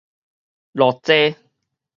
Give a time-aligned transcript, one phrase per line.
[0.73, 1.37] 落災